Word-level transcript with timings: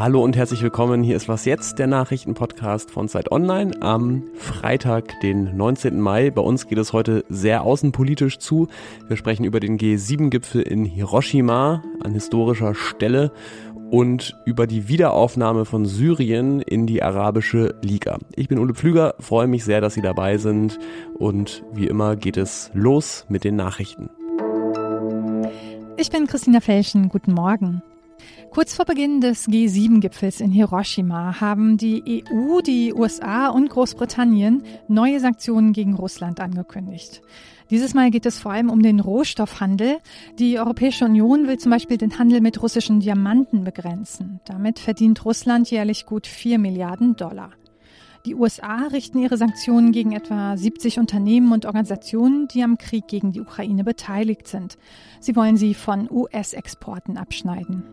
Hallo 0.00 0.22
und 0.22 0.36
herzlich 0.36 0.62
willkommen. 0.62 1.02
Hier 1.02 1.16
ist 1.16 1.26
was 1.26 1.44
jetzt, 1.44 1.80
der 1.80 1.88
Nachrichtenpodcast 1.88 2.88
von 2.88 3.08
Zeit 3.08 3.32
Online 3.32 3.72
am 3.82 4.22
Freitag, 4.36 5.18
den 5.22 5.56
19. 5.56 6.00
Mai. 6.00 6.30
Bei 6.30 6.40
uns 6.40 6.68
geht 6.68 6.78
es 6.78 6.92
heute 6.92 7.24
sehr 7.28 7.62
außenpolitisch 7.62 8.38
zu. 8.38 8.68
Wir 9.08 9.16
sprechen 9.16 9.42
über 9.42 9.58
den 9.58 9.76
G7-Gipfel 9.76 10.62
in 10.62 10.84
Hiroshima 10.84 11.82
an 12.00 12.12
historischer 12.12 12.76
Stelle 12.76 13.32
und 13.90 14.36
über 14.46 14.68
die 14.68 14.86
Wiederaufnahme 14.86 15.64
von 15.64 15.84
Syrien 15.84 16.60
in 16.62 16.86
die 16.86 17.02
Arabische 17.02 17.74
Liga. 17.82 18.18
Ich 18.36 18.46
bin 18.46 18.60
Ole 18.60 18.74
Pflüger, 18.74 19.16
freue 19.18 19.48
mich 19.48 19.64
sehr, 19.64 19.80
dass 19.80 19.94
Sie 19.94 20.02
dabei 20.02 20.38
sind 20.38 20.78
und 21.18 21.64
wie 21.72 21.88
immer 21.88 22.14
geht 22.14 22.36
es 22.36 22.70
los 22.72 23.26
mit 23.28 23.42
den 23.42 23.56
Nachrichten. 23.56 24.10
Ich 25.96 26.08
bin 26.10 26.28
Christina 26.28 26.60
Felschen, 26.60 27.08
guten 27.08 27.32
Morgen. 27.32 27.82
Kurz 28.50 28.74
vor 28.74 28.86
Beginn 28.86 29.20
des 29.20 29.46
G7-Gipfels 29.46 30.40
in 30.40 30.50
Hiroshima 30.50 31.40
haben 31.40 31.76
die 31.76 32.24
EU, 32.32 32.60
die 32.60 32.94
USA 32.94 33.48
und 33.48 33.68
Großbritannien 33.68 34.62
neue 34.88 35.20
Sanktionen 35.20 35.72
gegen 35.72 35.94
Russland 35.94 36.40
angekündigt. 36.40 37.20
Dieses 37.70 37.92
Mal 37.92 38.10
geht 38.10 38.24
es 38.24 38.38
vor 38.38 38.52
allem 38.52 38.70
um 38.70 38.82
den 38.82 39.00
Rohstoffhandel. 39.00 39.98
Die 40.38 40.58
Europäische 40.58 41.04
Union 41.04 41.46
will 41.46 41.58
zum 41.58 41.70
Beispiel 41.70 41.98
den 41.98 42.18
Handel 42.18 42.40
mit 42.40 42.62
russischen 42.62 43.00
Diamanten 43.00 43.64
begrenzen. 43.64 44.40
Damit 44.46 44.78
verdient 44.78 45.24
Russland 45.24 45.70
jährlich 45.70 46.06
gut 46.06 46.26
4 46.26 46.58
Milliarden 46.58 47.16
Dollar. 47.16 47.50
Die 48.24 48.34
USA 48.34 48.88
richten 48.90 49.18
ihre 49.18 49.36
Sanktionen 49.36 49.92
gegen 49.92 50.12
etwa 50.12 50.56
70 50.56 50.98
Unternehmen 50.98 51.52
und 51.52 51.66
Organisationen, 51.66 52.48
die 52.48 52.62
am 52.62 52.78
Krieg 52.78 53.06
gegen 53.06 53.32
die 53.32 53.40
Ukraine 53.40 53.84
beteiligt 53.84 54.48
sind. 54.48 54.78
Sie 55.20 55.36
wollen 55.36 55.56
sie 55.56 55.74
von 55.74 56.10
US-Exporten 56.10 57.16
abschneiden. 57.16 57.84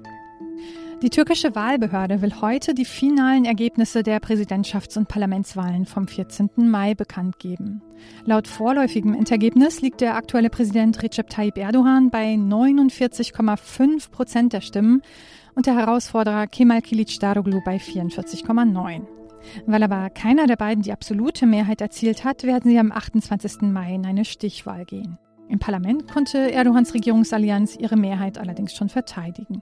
Die 1.01 1.09
türkische 1.09 1.55
Wahlbehörde 1.55 2.21
will 2.21 2.39
heute 2.39 2.73
die 2.73 2.85
finalen 2.85 3.43
Ergebnisse 3.43 4.01
der 4.01 4.21
Präsidentschafts- 4.21 4.97
und 4.97 5.09
Parlamentswahlen 5.09 5.85
vom 5.85 6.07
14. 6.07 6.49
Mai 6.55 6.95
bekannt 6.95 7.37
geben. 7.37 7.81
Laut 8.23 8.47
vorläufigem 8.47 9.13
Endergebnis 9.13 9.81
liegt 9.81 9.99
der 9.99 10.15
aktuelle 10.15 10.49
Präsident 10.49 11.03
Recep 11.03 11.29
Tayyip 11.29 11.57
Erdogan 11.57 12.09
bei 12.09 12.35
49,5 12.35 14.09
Prozent 14.09 14.53
der 14.53 14.61
Stimmen 14.61 15.02
und 15.53 15.65
der 15.65 15.75
Herausforderer 15.75 16.47
Kemal 16.47 16.79
Kılıçdaroğlu 16.79 17.61
bei 17.65 17.75
44,9. 17.75 19.02
Weil 19.65 19.83
aber 19.83 20.09
keiner 20.09 20.47
der 20.47 20.55
beiden 20.55 20.81
die 20.81 20.93
absolute 20.93 21.45
Mehrheit 21.45 21.81
erzielt 21.81 22.23
hat, 22.23 22.43
werden 22.43 22.71
sie 22.71 22.80
am 22.80 22.93
28. 22.93 23.63
Mai 23.63 23.95
in 23.95 24.05
eine 24.05 24.23
Stichwahl 24.23 24.85
gehen. 24.85 25.17
Im 25.49 25.59
Parlament 25.59 26.07
konnte 26.07 26.37
Erdogans 26.37 26.93
Regierungsallianz 26.93 27.75
ihre 27.75 27.97
Mehrheit 27.97 28.37
allerdings 28.37 28.73
schon 28.73 28.89
verteidigen. 28.89 29.61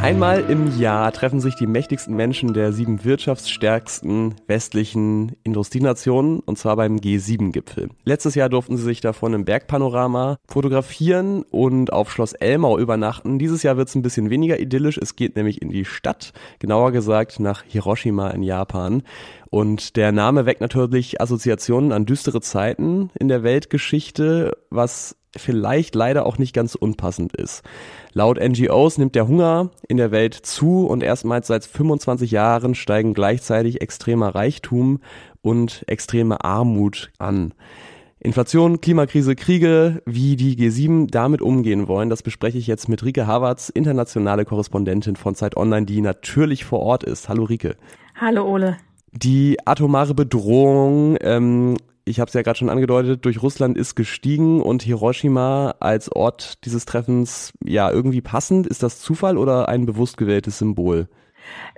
Einmal 0.00 0.48
im 0.48 0.78
Jahr 0.78 1.12
treffen 1.12 1.40
sich 1.40 1.56
die 1.56 1.66
mächtigsten 1.66 2.14
Menschen 2.14 2.54
der 2.54 2.72
sieben 2.72 3.04
wirtschaftsstärksten 3.04 4.36
westlichen 4.46 5.32
Industrienationen 5.42 6.38
und 6.38 6.56
zwar 6.56 6.76
beim 6.76 6.96
G7-Gipfel. 6.96 7.88
Letztes 8.04 8.36
Jahr 8.36 8.48
durften 8.48 8.76
sie 8.76 8.84
sich 8.84 9.00
davon 9.00 9.34
im 9.34 9.44
Bergpanorama 9.44 10.38
fotografieren 10.48 11.42
und 11.42 11.92
auf 11.92 12.12
Schloss 12.12 12.32
Elmau 12.32 12.78
übernachten. 12.78 13.40
Dieses 13.40 13.64
Jahr 13.64 13.76
wird 13.76 13.88
es 13.88 13.96
ein 13.96 14.02
bisschen 14.02 14.30
weniger 14.30 14.60
idyllisch. 14.60 14.98
Es 14.98 15.16
geht 15.16 15.34
nämlich 15.34 15.60
in 15.60 15.70
die 15.70 15.84
Stadt, 15.84 16.32
genauer 16.60 16.92
gesagt 16.92 17.40
nach 17.40 17.64
Hiroshima 17.66 18.30
in 18.30 18.44
Japan. 18.44 19.02
Und 19.50 19.96
der 19.96 20.12
Name 20.12 20.46
weckt 20.46 20.60
natürlich 20.60 21.20
Assoziationen 21.20 21.90
an 21.90 22.06
düstere 22.06 22.40
Zeiten 22.40 23.10
in 23.18 23.26
der 23.26 23.42
Weltgeschichte, 23.42 24.56
was 24.70 25.16
vielleicht 25.38 25.94
leider 25.94 26.26
auch 26.26 26.38
nicht 26.38 26.52
ganz 26.52 26.74
unpassend 26.74 27.34
ist. 27.36 27.62
Laut 28.12 28.38
NGOs 28.38 28.98
nimmt 28.98 29.14
der 29.14 29.28
Hunger 29.28 29.70
in 29.88 29.96
der 29.96 30.10
Welt 30.10 30.34
zu 30.34 30.86
und 30.86 31.02
erstmals 31.02 31.46
seit 31.46 31.64
25 31.64 32.30
Jahren 32.30 32.74
steigen 32.74 33.14
gleichzeitig 33.14 33.80
extremer 33.80 34.34
Reichtum 34.34 35.00
und 35.42 35.84
extreme 35.86 36.44
Armut 36.44 37.10
an. 37.18 37.54
Inflation, 38.20 38.80
Klimakrise, 38.80 39.36
Kriege, 39.36 40.02
wie 40.04 40.34
die 40.34 40.56
G7 40.56 41.08
damit 41.08 41.40
umgehen 41.40 41.86
wollen, 41.86 42.10
das 42.10 42.24
bespreche 42.24 42.58
ich 42.58 42.66
jetzt 42.66 42.88
mit 42.88 43.04
Rike 43.04 43.28
Havertz, 43.28 43.68
internationale 43.68 44.44
Korrespondentin 44.44 45.14
von 45.14 45.36
Zeit 45.36 45.56
Online, 45.56 45.86
die 45.86 46.00
natürlich 46.00 46.64
vor 46.64 46.80
Ort 46.80 47.04
ist. 47.04 47.28
Hallo 47.28 47.44
Rike. 47.44 47.76
Hallo 48.16 48.44
Ole. 48.44 48.76
Die 49.12 49.56
atomare 49.64 50.14
Bedrohung 50.14 51.16
ähm, 51.20 51.76
ich 52.08 52.20
habe 52.20 52.28
es 52.28 52.34
ja 52.34 52.42
gerade 52.42 52.58
schon 52.58 52.70
angedeutet, 52.70 53.24
durch 53.24 53.42
Russland 53.42 53.76
ist 53.76 53.94
gestiegen 53.94 54.62
und 54.62 54.82
Hiroshima 54.82 55.74
als 55.80 56.10
Ort 56.10 56.64
dieses 56.64 56.84
Treffens 56.84 57.52
ja 57.64 57.90
irgendwie 57.90 58.20
passend. 58.20 58.66
Ist 58.66 58.82
das 58.82 59.00
Zufall 59.00 59.36
oder 59.36 59.68
ein 59.68 59.86
bewusst 59.86 60.16
gewähltes 60.16 60.58
Symbol? 60.58 61.08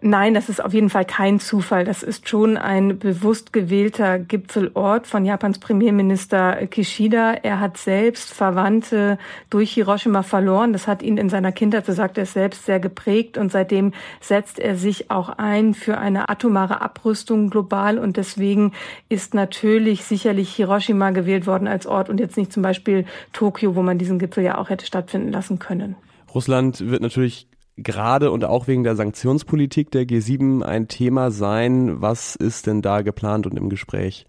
Nein, 0.03 0.33
das 0.33 0.49
ist 0.49 0.65
auf 0.65 0.73
jeden 0.73 0.89
Fall 0.89 1.05
kein 1.05 1.41
Zufall. 1.41 1.85
Das 1.85 2.03
ist 2.03 2.27
schon 2.27 2.57
ein 2.57 2.99
bewusst 2.99 3.53
gewählter 3.53 4.19
Gipfelort 4.19 5.07
von 5.07 5.27
Japans 5.27 5.59
Premierminister 5.59 6.67
Kishida. 6.69 7.35
Er 7.43 7.61
hat 7.61 7.77
selbst 7.77 8.33
Verwandte 8.33 9.19
durch 9.51 9.73
Hiroshima 9.73 10.23
verloren. 10.23 10.73
Das 10.73 10.87
hat 10.87 11.03
ihn 11.03 11.19
in 11.19 11.29
seiner 11.29 11.53
Kindheit, 11.53 11.85
so 11.85 11.93
sagt 11.93 12.17
er 12.17 12.23
es 12.23 12.33
selbst, 12.33 12.65
sehr 12.65 12.81
geprägt. 12.81 13.37
Und 13.37 13.53
seitdem 13.53 13.93
setzt 14.23 14.59
er 14.59 14.77
sich 14.77 15.11
auch 15.11 15.29
ein 15.29 15.75
für 15.75 15.99
eine 15.99 16.31
atomare 16.31 16.81
Abrüstung 16.81 17.51
global. 17.51 17.99
Und 17.99 18.17
deswegen 18.17 18.73
ist 19.11 19.35
natürlich 19.35 20.05
sicherlich 20.05 20.55
Hiroshima 20.55 21.11
gewählt 21.11 21.47
worden 21.47 21.69
als 21.69 21.87
Ort 21.87 22.09
und 22.09 22.21
jetzt 22.21 22.39
nicht 22.39 22.55
zum 22.55 22.63
Beispiel 22.63 23.05
Tokio, 23.35 23.77
wo 23.77 23.83
man 23.83 23.99
diesen 23.99 24.19
Gipfel 24.19 24.45
ja 24.45 24.57
auch 24.57 24.71
hätte 24.71 24.87
stattfinden 24.87 25.31
lassen 25.31 25.59
können. 25.59 25.97
Russland 26.35 26.81
wird 26.81 27.03
natürlich 27.03 27.50
gerade 27.77 28.31
und 28.31 28.45
auch 28.45 28.67
wegen 28.67 28.85
der 28.85 28.97
Sanktionspolitik 28.97 29.91
der 29.91 30.03
G7 30.03 30.63
ein 30.63 30.89
Thema 30.89 31.31
sein. 31.31 32.01
Was 32.01 32.37
ist 32.37 32.67
denn 32.67 32.83
da 32.83 33.03
geplant 33.03 33.47
und 33.47 33.57
im 33.57 33.69
Gespräch? 33.69 34.27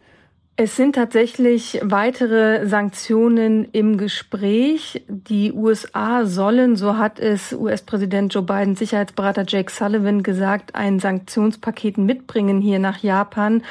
Es 0.58 0.76
sind 0.76 0.94
tatsächlich 0.94 1.80
weitere 1.82 2.68
Sanktionen 2.68 3.66
im 3.72 3.98
Gespräch. 3.98 5.04
Die 5.08 5.52
USA 5.54 6.26
sollen, 6.26 6.76
so 6.76 6.98
hat 6.98 7.20
es 7.20 7.52
US-Präsident 7.54 8.34
Joe 8.34 8.44
Biden 8.44 8.76
Sicherheitsberater 8.76 9.46
Jake 9.48 9.72
Sullivan 9.72 10.22
gesagt, 10.22 10.76
ein 10.76 11.00
Sanktionspaket 11.00 11.98
mitbringen 11.98 12.62
hier 12.62 12.78
nach 12.78 13.02
Japan 13.02 13.64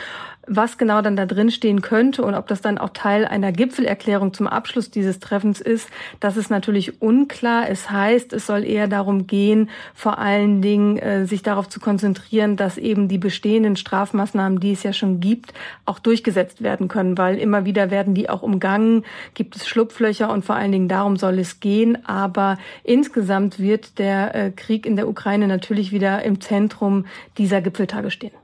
was 0.52 0.78
genau 0.78 1.00
dann 1.00 1.14
da 1.14 1.26
drin 1.26 1.50
stehen 1.52 1.80
könnte 1.80 2.24
und 2.24 2.34
ob 2.34 2.48
das 2.48 2.60
dann 2.60 2.76
auch 2.76 2.90
Teil 2.90 3.24
einer 3.24 3.52
Gipfelerklärung 3.52 4.34
zum 4.34 4.48
Abschluss 4.48 4.90
dieses 4.90 5.20
Treffens 5.20 5.60
ist, 5.60 5.88
das 6.18 6.36
ist 6.36 6.50
natürlich 6.50 7.00
unklar. 7.00 7.70
Es 7.70 7.88
heißt, 7.88 8.32
es 8.32 8.46
soll 8.46 8.64
eher 8.64 8.88
darum 8.88 9.28
gehen, 9.28 9.70
vor 9.94 10.18
allen 10.18 10.60
Dingen 10.60 10.98
äh, 10.98 11.24
sich 11.24 11.44
darauf 11.44 11.68
zu 11.68 11.78
konzentrieren, 11.78 12.56
dass 12.56 12.78
eben 12.78 13.06
die 13.06 13.18
bestehenden 13.18 13.76
Strafmaßnahmen, 13.76 14.58
die 14.58 14.72
es 14.72 14.82
ja 14.82 14.92
schon 14.92 15.20
gibt, 15.20 15.54
auch 15.84 16.00
durchgesetzt 16.00 16.62
werden 16.62 16.88
können, 16.88 17.16
weil 17.16 17.38
immer 17.38 17.64
wieder 17.64 17.92
werden 17.92 18.14
die 18.14 18.28
auch 18.28 18.42
umgangen, 18.42 19.04
gibt 19.34 19.54
es 19.54 19.68
Schlupflöcher 19.68 20.32
und 20.32 20.44
vor 20.44 20.56
allen 20.56 20.72
Dingen 20.72 20.88
darum 20.88 21.16
soll 21.16 21.38
es 21.38 21.60
gehen. 21.60 22.04
Aber 22.06 22.58
insgesamt 22.82 23.60
wird 23.60 24.00
der 24.00 24.34
äh, 24.34 24.50
Krieg 24.50 24.84
in 24.84 24.96
der 24.96 25.08
Ukraine 25.08 25.46
natürlich 25.46 25.92
wieder 25.92 26.24
im 26.24 26.40
Zentrum 26.40 27.06
dieser 27.38 27.60
Gipfeltage 27.60 28.10
stehen. 28.10 28.39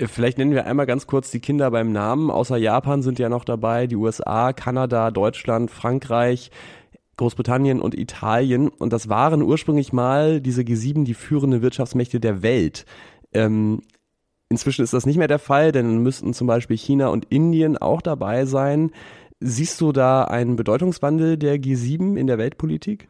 Äh, 0.00 0.08
vielleicht 0.08 0.38
nennen 0.38 0.52
wir 0.52 0.66
einmal 0.66 0.86
ganz 0.86 1.06
kurz 1.06 1.30
die 1.30 1.40
Kinder 1.40 1.70
beim 1.70 1.92
Namen. 1.92 2.30
Außer 2.30 2.56
Japan 2.56 3.02
sind 3.02 3.18
ja 3.18 3.28
noch 3.28 3.44
dabei 3.44 3.86
die 3.86 3.96
USA, 3.96 4.52
Kanada, 4.52 5.10
Deutschland, 5.10 5.70
Frankreich, 5.70 6.50
Großbritannien 7.16 7.80
und 7.80 7.96
Italien. 7.96 8.68
Und 8.68 8.92
das 8.92 9.08
waren 9.08 9.42
ursprünglich 9.42 9.92
mal 9.92 10.40
diese 10.40 10.62
G7 10.62 11.04
die 11.04 11.14
führende 11.14 11.62
Wirtschaftsmächte 11.62 12.18
der 12.18 12.42
Welt. 12.42 12.86
Ähm, 13.32 13.82
inzwischen 14.48 14.82
ist 14.82 14.94
das 14.94 15.06
nicht 15.06 15.18
mehr 15.18 15.28
der 15.28 15.38
Fall, 15.38 15.70
denn 15.72 15.98
müssten 15.98 16.34
zum 16.34 16.46
Beispiel 16.46 16.78
China 16.78 17.08
und 17.08 17.26
Indien 17.26 17.76
auch 17.76 18.00
dabei 18.00 18.46
sein. 18.46 18.90
Siehst 19.42 19.80
du 19.80 19.92
da 19.92 20.24
einen 20.24 20.56
Bedeutungswandel 20.56 21.38
der 21.38 21.56
G7 21.56 22.16
in 22.16 22.26
der 22.26 22.36
Weltpolitik? 22.36 23.08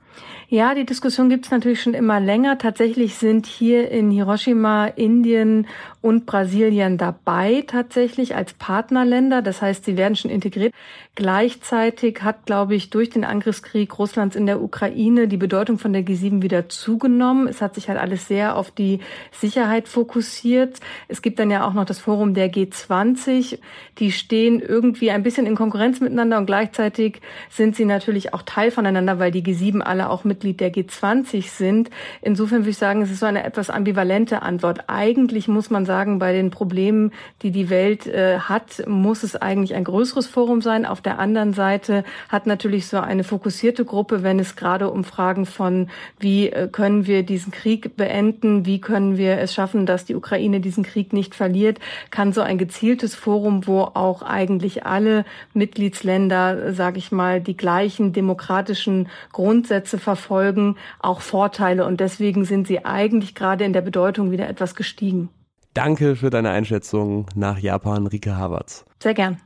Ja, 0.52 0.74
die 0.74 0.84
Diskussion 0.84 1.28
gibt 1.28 1.44
es 1.44 1.52
natürlich 1.52 1.80
schon 1.80 1.94
immer 1.94 2.18
länger. 2.18 2.58
Tatsächlich 2.58 3.14
sind 3.14 3.46
hier 3.46 3.88
in 3.88 4.10
Hiroshima 4.10 4.86
Indien 4.86 5.68
und 6.02 6.26
Brasilien 6.26 6.98
dabei, 6.98 7.62
tatsächlich 7.66 8.34
als 8.34 8.54
Partnerländer. 8.54 9.42
Das 9.42 9.62
heißt, 9.62 9.84
sie 9.84 9.96
werden 9.96 10.16
schon 10.16 10.30
integriert. 10.30 10.74
Gleichzeitig 11.14 12.22
hat, 12.22 12.46
glaube 12.46 12.74
ich, 12.74 12.90
durch 12.90 13.10
den 13.10 13.24
Angriffskrieg 13.24 13.98
Russlands 13.98 14.34
in 14.34 14.46
der 14.46 14.62
Ukraine 14.62 15.28
die 15.28 15.36
Bedeutung 15.36 15.78
von 15.78 15.92
der 15.92 16.02
G7 16.02 16.40
wieder 16.40 16.68
zugenommen. 16.68 17.46
Es 17.46 17.60
hat 17.60 17.74
sich 17.74 17.88
halt 17.88 18.00
alles 18.00 18.26
sehr 18.26 18.56
auf 18.56 18.70
die 18.70 19.00
Sicherheit 19.30 19.86
fokussiert. 19.86 20.80
Es 21.08 21.20
gibt 21.20 21.38
dann 21.38 21.50
ja 21.50 21.66
auch 21.66 21.74
noch 21.74 21.84
das 21.84 21.98
Forum 21.98 22.32
der 22.32 22.50
G20. 22.50 23.58
Die 23.98 24.10
stehen 24.10 24.60
irgendwie 24.60 25.10
ein 25.10 25.22
bisschen 25.22 25.46
in 25.46 25.54
Konkurrenz 25.54 26.00
miteinander 26.00 26.38
und 26.38 26.46
gleichzeitig 26.46 27.20
sind 27.50 27.76
sie 27.76 27.84
natürlich 27.84 28.32
auch 28.32 28.42
Teil 28.42 28.70
voneinander, 28.70 29.18
weil 29.18 29.30
die 29.30 29.42
G7 29.42 29.80
alle 29.80 29.99
mittlerweile 30.00 30.10
auch 30.10 30.24
Mitglied 30.24 30.60
der 30.60 30.72
G20 30.72 31.48
sind. 31.48 31.90
Insofern 32.22 32.60
würde 32.60 32.70
ich 32.70 32.78
sagen, 32.78 33.02
es 33.02 33.10
ist 33.10 33.20
so 33.20 33.26
eine 33.26 33.44
etwas 33.44 33.70
ambivalente 33.70 34.42
Antwort. 34.42 34.84
Eigentlich 34.88 35.48
muss 35.48 35.70
man 35.70 35.84
sagen, 35.84 36.18
bei 36.18 36.32
den 36.32 36.50
Problemen, 36.50 37.12
die 37.42 37.50
die 37.50 37.68
Welt 37.70 38.06
äh, 38.06 38.38
hat, 38.38 38.86
muss 38.86 39.22
es 39.22 39.36
eigentlich 39.36 39.74
ein 39.74 39.84
größeres 39.84 40.26
Forum 40.26 40.62
sein. 40.62 40.86
Auf 40.86 41.00
der 41.00 41.18
anderen 41.18 41.52
Seite 41.52 42.04
hat 42.28 42.46
natürlich 42.46 42.86
so 42.86 42.98
eine 42.98 43.24
fokussierte 43.24 43.84
Gruppe, 43.84 44.22
wenn 44.22 44.38
es 44.38 44.56
gerade 44.56 44.90
um 44.90 45.04
Fragen 45.04 45.46
von, 45.46 45.88
wie 46.18 46.48
äh, 46.48 46.68
können 46.68 47.06
wir 47.06 47.22
diesen 47.22 47.52
Krieg 47.52 47.96
beenden, 47.96 48.66
wie 48.66 48.80
können 48.80 49.16
wir 49.16 49.38
es 49.38 49.54
schaffen, 49.54 49.86
dass 49.86 50.04
die 50.04 50.14
Ukraine 50.14 50.60
diesen 50.60 50.84
Krieg 50.84 51.12
nicht 51.12 51.34
verliert, 51.34 51.78
kann 52.10 52.32
so 52.32 52.40
ein 52.40 52.58
gezieltes 52.58 53.14
Forum, 53.14 53.66
wo 53.66 53.80
auch 53.80 54.22
eigentlich 54.22 54.86
alle 54.86 55.24
Mitgliedsländer, 55.54 56.72
sage 56.72 56.98
ich 56.98 57.12
mal, 57.12 57.40
die 57.40 57.56
gleichen 57.56 58.12
demokratischen 58.12 59.08
Grundsätze 59.32 59.89
verfolgen, 59.98 60.76
auch 60.98 61.20
Vorteile. 61.20 61.84
Und 61.86 62.00
deswegen 62.00 62.44
sind 62.44 62.66
sie 62.66 62.84
eigentlich 62.84 63.34
gerade 63.34 63.64
in 63.64 63.72
der 63.72 63.82
Bedeutung 63.82 64.30
wieder 64.30 64.48
etwas 64.48 64.74
gestiegen. 64.74 65.28
Danke 65.74 66.16
für 66.16 66.30
deine 66.30 66.50
Einschätzung 66.50 67.26
nach 67.34 67.58
Japan, 67.58 68.06
Rike 68.06 68.36
Havertz. 68.36 68.84
Sehr 69.00 69.14
gern. 69.14 69.40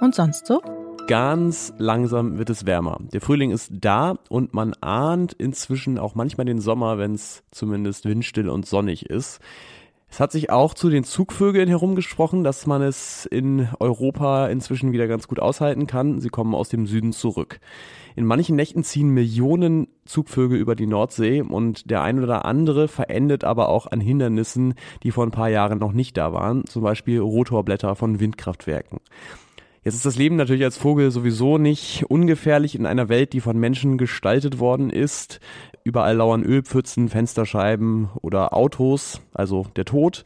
Und 0.00 0.16
sonst 0.16 0.46
so? 0.46 0.60
Ganz 1.06 1.72
langsam 1.78 2.38
wird 2.38 2.50
es 2.50 2.66
wärmer. 2.66 2.98
Der 3.12 3.20
Frühling 3.20 3.50
ist 3.50 3.70
da 3.72 4.16
und 4.28 4.52
man 4.52 4.74
ahnt 4.80 5.32
inzwischen 5.32 5.98
auch 5.98 6.14
manchmal 6.14 6.46
den 6.46 6.60
Sommer, 6.60 6.98
wenn 6.98 7.14
es 7.14 7.44
zumindest 7.50 8.04
windstill 8.04 8.48
und 8.48 8.66
sonnig 8.66 9.10
ist. 9.10 9.40
Es 10.12 10.20
hat 10.20 10.30
sich 10.30 10.50
auch 10.50 10.74
zu 10.74 10.90
den 10.90 11.04
Zugvögeln 11.04 11.68
herumgesprochen, 11.68 12.44
dass 12.44 12.66
man 12.66 12.82
es 12.82 13.24
in 13.24 13.70
Europa 13.80 14.48
inzwischen 14.48 14.92
wieder 14.92 15.08
ganz 15.08 15.26
gut 15.26 15.40
aushalten 15.40 15.86
kann. 15.86 16.20
Sie 16.20 16.28
kommen 16.28 16.54
aus 16.54 16.68
dem 16.68 16.86
Süden 16.86 17.14
zurück. 17.14 17.60
In 18.14 18.26
manchen 18.26 18.54
Nächten 18.54 18.84
ziehen 18.84 19.08
Millionen 19.08 19.88
Zugvögel 20.04 20.58
über 20.58 20.74
die 20.74 20.86
Nordsee 20.86 21.40
und 21.40 21.90
der 21.90 22.02
ein 22.02 22.22
oder 22.22 22.44
andere 22.44 22.88
verendet 22.88 23.42
aber 23.42 23.70
auch 23.70 23.86
an 23.86 24.02
Hindernissen, 24.02 24.74
die 25.02 25.12
vor 25.12 25.24
ein 25.24 25.30
paar 25.30 25.48
Jahren 25.48 25.78
noch 25.78 25.92
nicht 25.92 26.18
da 26.18 26.34
waren, 26.34 26.66
zum 26.66 26.82
Beispiel 26.82 27.18
Rotorblätter 27.18 27.96
von 27.96 28.20
Windkraftwerken. 28.20 29.00
Jetzt 29.84 29.96
ist 29.96 30.06
das 30.06 30.16
Leben 30.16 30.36
natürlich 30.36 30.62
als 30.62 30.78
Vogel 30.78 31.10
sowieso 31.10 31.58
nicht 31.58 32.04
ungefährlich 32.08 32.76
in 32.76 32.86
einer 32.86 33.08
Welt, 33.08 33.32
die 33.32 33.40
von 33.40 33.58
Menschen 33.58 33.98
gestaltet 33.98 34.60
worden 34.60 34.90
ist. 34.90 35.40
Überall 35.82 36.16
lauern 36.16 36.44
Ölpfützen, 36.44 37.08
Fensterscheiben 37.08 38.08
oder 38.20 38.54
Autos, 38.54 39.20
also 39.34 39.66
der 39.74 39.84
Tod. 39.84 40.24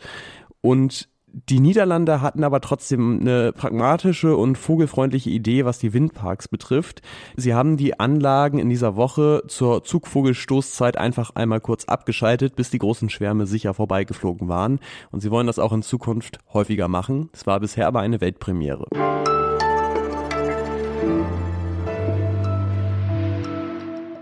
Und 0.61 1.09
die 1.49 1.61
Niederlande 1.61 2.21
hatten 2.21 2.45
aber 2.45 2.61
trotzdem 2.61 3.21
eine 3.21 3.53
pragmatische 3.53 4.37
und 4.37 4.57
vogelfreundliche 4.57 5.31
Idee, 5.31 5.65
was 5.65 5.79
die 5.79 5.95
Windparks 5.95 6.49
betrifft. 6.49 7.01
Sie 7.37 7.55
haben 7.55 7.79
die 7.79 7.99
Anlagen 7.99 8.59
in 8.59 8.69
dieser 8.69 8.97
Woche 8.97 9.43
zur 9.47 9.85
Zugvogelstoßzeit 9.85 10.99
einfach 10.99 11.31
einmal 11.35 11.61
kurz 11.61 11.87
abgeschaltet, 11.87 12.57
bis 12.57 12.71
die 12.71 12.79
großen 12.79 13.09
Schwärme 13.09 13.47
sicher 13.47 13.75
vorbeigeflogen 13.75 14.49
waren. 14.49 14.81
Und 15.11 15.21
sie 15.21 15.31
wollen 15.31 15.47
das 15.47 15.59
auch 15.59 15.73
in 15.73 15.83
Zukunft 15.83 16.39
häufiger 16.53 16.89
machen. 16.89 17.31
Es 17.33 17.47
war 17.47 17.61
bisher 17.61 17.87
aber 17.87 18.01
eine 18.01 18.21
Weltpremiere. 18.21 18.87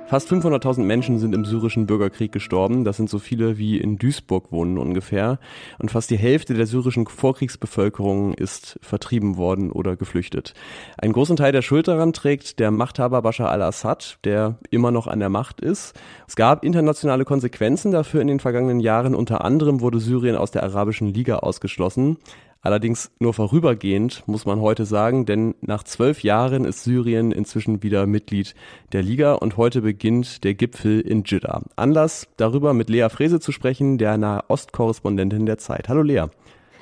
Fast 0.07 0.31
500.000 0.31 0.83
Menschen 0.83 1.19
sind 1.19 1.35
im 1.35 1.47
syrischen 1.47 1.87
Bürgerkrieg 1.87 2.31
gestorben. 2.31 2.85
Das 2.85 2.99
sind 2.99 3.09
so 3.09 3.19
viele 3.19 3.57
wie 3.57 3.79
in 3.79 3.97
Duisburg 3.97 4.53
wohnen 4.53 4.77
ungefähr. 4.77 5.39
Und 5.79 5.91
fast 5.91 6.11
die 6.11 6.19
Hälfte 6.19 6.53
der 6.53 6.67
syrischen 6.67 7.07
Vorkriegsbevölkerung 7.07 8.35
ist 8.35 8.79
vertrieben 8.83 9.39
worden 9.39 9.73
oder 9.73 9.97
geflüchtet. 9.97 10.53
Einen 10.99 11.15
großen 11.15 11.37
Teil 11.37 11.53
der 11.53 11.63
Schuld 11.63 11.89
daran 11.89 12.13
trägt 12.13 12.59
der 12.59 12.71
Machthaber 12.71 13.23
Bashar 13.23 13.51
al-Assad, 13.51 14.19
der 14.25 14.59
immer 14.71 14.91
noch 14.91 15.07
an 15.07 15.21
der 15.21 15.31
Macht 15.31 15.63
ist. 15.63 15.99
Es 16.29 16.37
gab 16.37 16.65
internationale 16.65 17.25
Konsequenzen 17.25 17.91
dafür 17.91 18.21
in 18.21 18.29
den 18.29 18.41
vergangenen 18.41 18.81
Jahren. 18.81 19.15
Unter 19.15 19.43
anderem 19.43 19.81
wurde 19.81 20.01
Syrien 20.01 20.37
aus 20.37 20.51
der 20.51 20.65
Arabischen 20.65 21.15
Liga 21.15 21.37
ausgeschlossen. 21.37 22.19
Allerdings 22.65 23.11
nur 23.19 23.35
vorübergehend, 23.35 24.23
muss 24.27 24.47
man 24.47 24.59
heute 24.59 24.87
sagen, 24.87 25.27
denn 25.27 25.55
nach 25.61 25.83
zwölf 25.83 26.23
Jahren 26.23 26.65
ist 26.65 26.83
Syrien 26.83 27.31
inzwischen 27.31 27.83
wieder 27.83 28.07
Mitglied 28.07 28.55
der 28.93 29.03
Liga 29.03 29.35
und 29.35 29.59
heute 29.59 29.83
beginnt 29.83 30.45
der 30.45 30.55
Gipfel 30.55 31.03
in 31.03 31.25
Jeddah. 31.27 31.61
Anlass, 31.77 32.27
darüber 32.39 32.73
mit 32.73 32.89
Lea 32.89 33.09
Frese 33.11 33.39
zu 33.39 33.53
sprechen, 33.53 33.99
der 33.99 34.17
Nahostkorrespondentin 34.17 35.45
der 35.45 35.59
Zeit. 35.59 35.91
Hallo 35.91 36.01
Lea. 36.01 36.25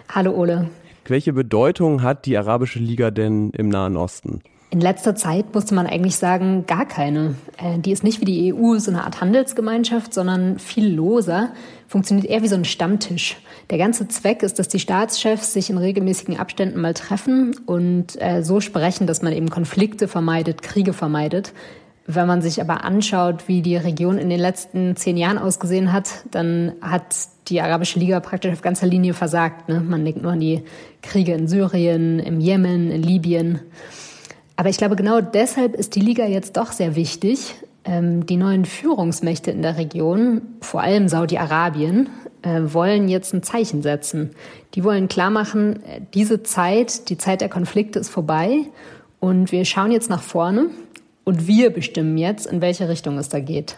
Hallo 0.08 0.30
Ole. 0.30 0.70
Welche 1.06 1.32
Bedeutung 1.32 2.02
hat 2.02 2.26
die 2.26 2.38
Arabische 2.38 2.78
Liga 2.78 3.10
denn 3.10 3.50
im 3.50 3.68
Nahen 3.68 3.96
Osten? 3.96 4.40
In 4.72 4.80
letzter 4.80 5.14
Zeit 5.14 5.54
musste 5.54 5.74
man 5.74 5.86
eigentlich 5.86 6.16
sagen, 6.16 6.64
gar 6.66 6.86
keine. 6.86 7.34
Äh, 7.58 7.78
die 7.78 7.92
ist 7.92 8.04
nicht 8.04 8.22
wie 8.22 8.24
die 8.24 8.54
EU 8.54 8.78
so 8.78 8.90
eine 8.90 9.04
Art 9.04 9.20
Handelsgemeinschaft, 9.20 10.14
sondern 10.14 10.58
viel 10.58 10.88
loser, 10.88 11.50
funktioniert 11.86 12.26
eher 12.26 12.42
wie 12.42 12.48
so 12.48 12.54
ein 12.54 12.64
Stammtisch. 12.64 13.36
Der 13.68 13.76
ganze 13.76 14.08
Zweck 14.08 14.42
ist, 14.42 14.58
dass 14.58 14.68
die 14.68 14.78
Staatschefs 14.78 15.52
sich 15.52 15.68
in 15.68 15.76
regelmäßigen 15.76 16.38
Abständen 16.38 16.80
mal 16.80 16.94
treffen 16.94 17.54
und 17.66 18.18
äh, 18.18 18.42
so 18.42 18.60
sprechen, 18.60 19.06
dass 19.06 19.20
man 19.20 19.34
eben 19.34 19.50
Konflikte 19.50 20.08
vermeidet, 20.08 20.62
Kriege 20.62 20.94
vermeidet. 20.94 21.52
Wenn 22.06 22.26
man 22.26 22.40
sich 22.40 22.58
aber 22.62 22.82
anschaut, 22.82 23.48
wie 23.48 23.60
die 23.60 23.76
Region 23.76 24.16
in 24.16 24.30
den 24.30 24.40
letzten 24.40 24.96
zehn 24.96 25.18
Jahren 25.18 25.36
ausgesehen 25.36 25.92
hat, 25.92 26.24
dann 26.30 26.72
hat 26.80 27.14
die 27.48 27.60
Arabische 27.60 27.98
Liga 27.98 28.20
praktisch 28.20 28.50
auf 28.50 28.62
ganzer 28.62 28.86
Linie 28.86 29.12
versagt. 29.12 29.68
Ne? 29.68 29.80
Man 29.80 30.02
denkt 30.02 30.22
nur 30.22 30.32
an 30.32 30.40
die 30.40 30.62
Kriege 31.02 31.34
in 31.34 31.46
Syrien, 31.46 32.20
im 32.20 32.40
Jemen, 32.40 32.90
in 32.90 33.02
Libyen. 33.02 33.60
Aber 34.56 34.68
ich 34.68 34.76
glaube, 34.76 34.96
genau 34.96 35.20
deshalb 35.20 35.74
ist 35.74 35.94
die 35.94 36.00
Liga 36.00 36.26
jetzt 36.26 36.56
doch 36.56 36.72
sehr 36.72 36.94
wichtig. 36.94 37.54
Ähm, 37.84 38.26
die 38.26 38.36
neuen 38.36 38.64
Führungsmächte 38.64 39.50
in 39.50 39.62
der 39.62 39.76
Region, 39.76 40.42
vor 40.60 40.82
allem 40.82 41.08
Saudi-Arabien, 41.08 42.10
äh, 42.42 42.60
wollen 42.66 43.08
jetzt 43.08 43.34
ein 43.34 43.42
Zeichen 43.42 43.82
setzen. 43.82 44.30
Die 44.74 44.84
wollen 44.84 45.08
klar 45.08 45.30
machen, 45.30 45.82
äh, 45.84 46.00
diese 46.14 46.42
Zeit, 46.42 47.08
die 47.08 47.18
Zeit 47.18 47.40
der 47.40 47.48
Konflikte 47.48 47.98
ist 47.98 48.10
vorbei 48.10 48.66
und 49.20 49.52
wir 49.52 49.64
schauen 49.64 49.90
jetzt 49.90 50.10
nach 50.10 50.22
vorne 50.22 50.66
und 51.24 51.46
wir 51.46 51.70
bestimmen 51.70 52.16
jetzt, 52.18 52.46
in 52.46 52.60
welche 52.60 52.88
Richtung 52.88 53.18
es 53.18 53.28
da 53.28 53.40
geht. 53.40 53.76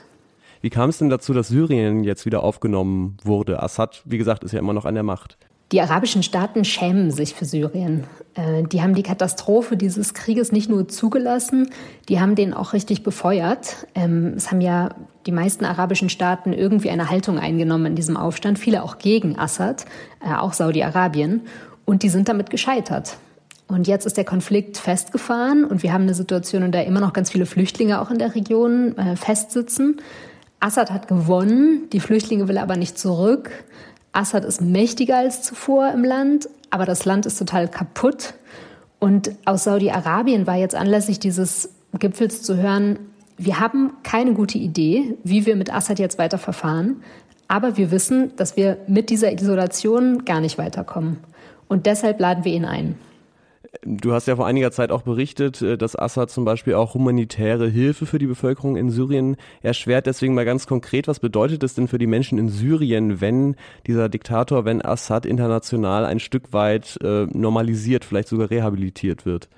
Wie 0.61 0.70
kam 0.70 0.88
es 0.88 0.99
denn 0.99 1.11
dazu, 1.11 1.35
dass 1.35 1.49
Syrien 1.49 2.05
jetzt 2.05 2.25
wieder 2.25 2.43
aufgenommen 2.43 3.19
wurde? 3.23 3.62
Assad, 3.62 4.03
wie 4.06 4.17
gesagt, 4.17 4.44
ist 4.44 4.53
ja 4.53 4.59
immer 4.59 4.73
noch 4.73 4.87
an 4.87 4.94
der 4.94 5.03
Macht. 5.03 5.37
Die 5.75 5.81
arabischen 5.81 6.23
Staaten 6.23 6.65
schämen 6.65 7.11
sich 7.11 7.35
für 7.35 7.47
Syrien. 7.47 8.05
Äh, 8.35 8.62
die 8.62 8.81
haben 8.81 8.94
die 8.94 9.03
Katastrophe 9.03 9.76
dieses 9.76 10.15
Krieges 10.15 10.53
nicht 10.53 10.71
nur 10.71 10.87
zugelassen, 10.87 11.71
die 12.09 12.21
haben 12.21 12.37
den 12.37 12.55
auch 12.55 12.75
richtig 12.75 13.03
befeuert. 13.03 13.88
Ähm, 13.97 14.35
es 14.37 14.53
haben 14.53 14.61
ja 14.61 14.91
die 15.26 15.32
meisten 15.32 15.65
arabischen 15.65 16.11
Staaten 16.11 16.53
irgendwie 16.53 16.91
eine 16.91 17.11
Haltung 17.11 17.41
eingenommen 17.41 17.87
in 17.87 17.97
diesem 17.97 18.17
Aufstand, 18.17 18.60
viele 18.60 18.84
auch 18.84 18.98
gegen 18.98 19.37
Assad, 19.37 19.84
äh, 20.25 20.32
auch 20.37 20.53
Saudi-Arabien. 20.53 21.41
Und 21.84 22.05
die 22.05 22.08
sind 22.08 22.29
damit 22.29 22.51
gescheitert. 22.51 23.17
Und 23.67 23.89
jetzt 23.89 24.06
ist 24.06 24.17
der 24.17 24.25
Konflikt 24.25 24.79
festgefahren 24.79 25.65
und 25.65 25.82
wir 25.82 25.93
haben 25.93 26.03
eine 26.03 26.15
Situation, 26.15 26.63
in 26.63 26.70
der 26.70 26.87
immer 26.87 27.01
noch 27.01 27.15
ganz 27.15 27.32
viele 27.32 27.46
Flüchtlinge 27.46 28.01
auch 28.01 28.13
in 28.13 28.20
der 28.20 28.37
Region 28.37 28.96
äh, 28.96 29.17
festsitzen. 29.17 30.01
Assad 30.60 30.93
hat 30.93 31.08
gewonnen, 31.08 31.89
die 31.93 31.98
Flüchtlinge 31.98 32.46
will 32.46 32.58
aber 32.58 32.77
nicht 32.77 32.96
zurück. 32.96 33.51
Assad 34.15 34.44
ist 34.44 34.61
mächtiger 34.61 35.19
als 35.19 35.43
zuvor 35.43 35.91
im 35.91 36.05
Land, 36.05 36.49
aber 36.71 36.87
das 36.87 37.05
Land 37.05 37.27
ist 37.27 37.39
total 37.39 37.69
kaputt. 37.69 38.35
Und 38.99 39.33
aus 39.44 39.65
Saudi-Arabien 39.65 40.47
war 40.47 40.56
jetzt 40.56 40.75
anlässlich 40.75 41.19
dieses 41.19 41.69
Gipfels 41.99 42.43
zu 42.43 42.56
hören, 42.56 42.99
wir 43.37 43.59
haben 43.59 43.93
keine 44.05 44.33
gute 44.33 44.59
Idee, 44.59 45.17
wie 45.25 45.44
wir 45.44 45.56
mit 45.56 45.75
Assad 45.75 45.99
jetzt 45.99 46.19
weiter 46.19 46.39
verfahren, 46.39 47.03
aber 47.49 47.77
wir 47.77 47.91
wissen, 47.91 48.35
dass 48.37 48.56
wir 48.56 48.79
mit 48.87 49.11
dieser 49.11 49.33
Isolation 49.33 50.25
gar 50.25 50.41
nicht 50.41 50.56
weiterkommen. 50.56 51.19
Und 51.69 51.87
deshalb 51.87 52.21
laden 52.21 52.44
wir 52.44 52.53
ihn 52.53 52.65
ein. 52.65 52.94
Du 53.86 54.14
hast 54.14 54.26
ja 54.26 54.36
vor 54.36 54.46
einiger 54.46 54.70
Zeit 54.70 54.91
auch 54.91 55.03
berichtet, 55.03 55.60
äh, 55.60 55.76
dass 55.76 55.96
Assad 55.96 56.31
zum 56.31 56.44
Beispiel 56.44 56.74
auch 56.74 56.94
humanitäre 56.94 57.69
Hilfe 57.69 58.06
für 58.06 58.19
die 58.19 58.26
Bevölkerung 58.26 58.76
in 58.76 58.91
Syrien 58.91 59.36
erschwert. 59.62 60.06
Deswegen 60.06 60.34
mal 60.34 60.46
ganz 60.46 60.67
konkret, 60.67 61.06
was 61.06 61.20
bedeutet 61.20 61.62
es 61.62 61.74
denn 61.74 61.88
für 61.88 61.98
die 61.98 62.06
Menschen 62.06 62.38
in 62.38 62.48
Syrien, 62.48 63.20
wenn 63.20 63.56
dieser 63.86 64.08
Diktator, 64.08 64.64
wenn 64.64 64.82
Assad 64.82 65.26
international 65.26 66.06
ein 66.06 66.19
Stück 66.19 66.53
weit 66.53 66.98
äh, 67.03 67.26
normalisiert, 67.31 68.05
vielleicht 68.05 68.29
sogar 68.29 68.50
rehabilitiert 68.50 69.26
wird? 69.26 69.48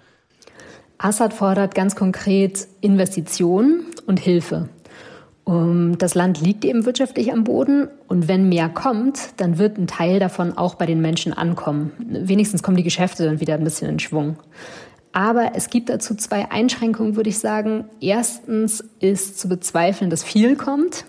Assad 0.99 1.33
fordert 1.33 1.75
ganz 1.75 1.95
konkret 1.95 2.67
Investitionen 2.81 3.85
und 4.07 4.19
Hilfe. 4.19 4.71
Um, 5.49 5.97
das 5.97 6.17
Land 6.17 6.41
liegt 6.41 6.65
eben 6.65 6.87
wirtschaftlich 6.87 7.33
am 7.33 7.45
Boden 7.45 7.87
und 8.09 8.27
wenn 8.27 8.49
mehr 8.49 8.69
kommt, 8.69 9.31
dann 9.37 9.59
wird 9.59 9.79
ein 9.79 9.87
Teil 9.87 10.19
davon 10.19 10.59
auch 10.59 10.75
bei 10.75 10.87
den 10.87 11.01
Menschen 11.01 11.33
ankommen. 11.33 11.93
Wenigstens 12.01 12.65
kommen 12.65 12.77
die 12.77 12.83
Geschäfte 12.83 13.25
dann 13.25 13.39
wieder 13.39 13.55
ein 13.55 13.63
bisschen 13.63 13.89
in 13.89 14.01
Schwung. 14.01 14.39
Aber 15.13 15.53
es 15.55 15.71
gibt 15.71 15.89
dazu 15.89 16.17
zwei 16.17 16.51
Einschränkungen, 16.51 17.15
würde 17.15 17.31
ich 17.31 17.39
sagen. 17.39 17.85
Erstens 18.01 18.83
ist 18.99 19.39
zu 19.39 19.49
bezweifeln, 19.49 20.11
dass 20.11 20.25
viel 20.25 20.57
kommt. 20.57 21.05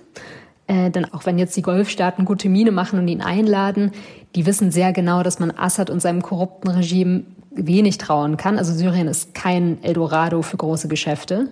Äh, 0.67 0.91
denn 0.91 1.11
auch 1.11 1.25
wenn 1.25 1.39
jetzt 1.39 1.57
die 1.57 1.63
Golfstaaten 1.63 2.23
gute 2.23 2.47
Miene 2.47 2.71
machen 2.71 2.99
und 2.99 3.07
ihn 3.07 3.21
einladen, 3.21 3.91
die 4.35 4.45
wissen 4.45 4.69
sehr 4.69 4.93
genau, 4.93 5.23
dass 5.23 5.39
man 5.39 5.49
Assad 5.49 5.89
und 5.89 5.99
seinem 5.99 6.21
korrupten 6.21 6.69
Regime 6.69 7.23
wenig 7.49 7.97
trauen 7.97 8.37
kann. 8.37 8.59
Also 8.59 8.71
Syrien 8.71 9.07
ist 9.07 9.33
kein 9.33 9.81
Eldorado 9.83 10.43
für 10.43 10.57
große 10.57 10.87
Geschäfte. 10.89 11.49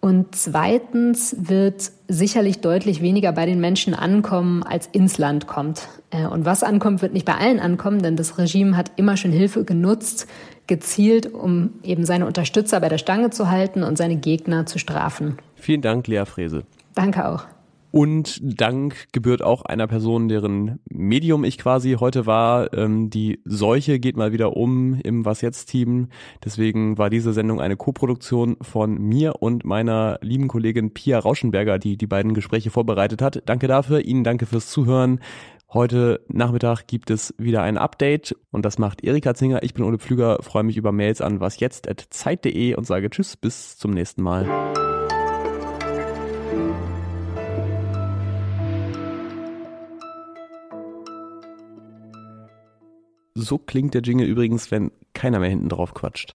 Und 0.00 0.34
zweitens 0.34 1.36
wird 1.38 1.92
sicherlich 2.08 2.60
deutlich 2.60 3.02
weniger 3.02 3.32
bei 3.32 3.44
den 3.44 3.60
Menschen 3.60 3.94
ankommen, 3.94 4.62
als 4.62 4.86
ins 4.86 5.18
Land 5.18 5.46
kommt. 5.46 5.88
Äh, 6.10 6.26
und 6.26 6.46
was 6.46 6.62
ankommt, 6.62 7.02
wird 7.02 7.12
nicht 7.12 7.26
bei 7.26 7.34
allen 7.34 7.60
ankommen, 7.60 8.02
denn 8.02 8.16
das 8.16 8.38
Regime 8.38 8.76
hat 8.76 8.92
immer 8.96 9.18
schon 9.18 9.30
Hilfe 9.30 9.64
genutzt, 9.64 10.26
gezielt, 10.66 11.32
um 11.32 11.74
eben 11.82 12.06
seine 12.06 12.26
Unterstützer 12.26 12.80
bei 12.80 12.88
der 12.88 12.98
Stange 12.98 13.30
zu 13.30 13.50
halten 13.50 13.82
und 13.82 13.98
seine 13.98 14.16
Gegner 14.16 14.64
zu 14.64 14.78
strafen. 14.78 15.36
Vielen 15.56 15.82
Dank, 15.82 16.06
Lea 16.06 16.24
Frese. 16.24 16.62
Danke 16.94 17.28
auch. 17.28 17.44
Und 17.90 18.40
Dank 18.42 19.08
gebührt 19.12 19.42
auch 19.42 19.62
einer 19.62 19.86
Person, 19.86 20.28
deren 20.28 20.78
Medium 20.88 21.44
ich 21.44 21.58
quasi 21.58 21.96
heute 21.98 22.26
war. 22.26 22.72
Ähm, 22.72 23.10
die 23.10 23.40
Seuche 23.44 23.98
geht 23.98 24.16
mal 24.16 24.32
wieder 24.32 24.56
um 24.56 24.94
im 25.02 25.24
Was 25.24 25.40
jetzt 25.40 25.66
Team. 25.66 26.08
Deswegen 26.44 26.98
war 26.98 27.10
diese 27.10 27.32
Sendung 27.32 27.60
eine 27.60 27.76
Koproduktion 27.76 28.56
von 28.60 28.98
mir 28.98 29.42
und 29.42 29.64
meiner 29.64 30.18
lieben 30.22 30.48
Kollegin 30.48 30.94
Pia 30.94 31.18
Rauschenberger, 31.18 31.78
die 31.78 31.96
die 31.96 32.06
beiden 32.06 32.34
Gespräche 32.34 32.70
vorbereitet 32.70 33.22
hat. 33.22 33.42
Danke 33.46 33.66
dafür. 33.66 34.04
Ihnen 34.04 34.24
danke 34.24 34.46
fürs 34.46 34.70
Zuhören. 34.70 35.20
Heute 35.72 36.24
Nachmittag 36.26 36.88
gibt 36.88 37.10
es 37.10 37.32
wieder 37.38 37.62
ein 37.62 37.78
Update 37.78 38.34
und 38.50 38.64
das 38.64 38.78
macht 38.78 39.04
Erika 39.04 39.34
Zinger. 39.34 39.62
Ich 39.62 39.72
bin 39.72 39.84
Ole 39.84 39.98
Pflüger, 39.98 40.42
freue 40.42 40.64
mich 40.64 40.76
über 40.76 40.90
Mails 40.90 41.20
an 41.20 41.38
wasjetzt.zeit.de 41.38 42.74
und 42.74 42.86
sage 42.88 43.08
Tschüss, 43.08 43.36
bis 43.36 43.78
zum 43.78 43.92
nächsten 43.92 44.22
Mal. 44.22 44.48
So 53.40 53.58
klingt 53.58 53.94
der 53.94 54.02
Jingle 54.02 54.26
übrigens, 54.26 54.70
wenn 54.70 54.92
keiner 55.14 55.40
mehr 55.40 55.48
hinten 55.48 55.68
drauf 55.70 55.94
quatscht. 55.94 56.34